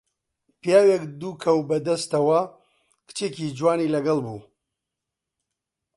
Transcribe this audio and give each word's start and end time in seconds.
پیاوێک 0.61 1.03
دوو 1.19 1.39
کەو 1.43 1.57
بە 1.69 1.77
دەستەوە، 1.87 2.41
کچێکی 3.07 3.43
زۆر 3.49 3.55
جوانی 3.57 3.93
لەگەڵ 3.95 4.17
بوو 4.25 4.41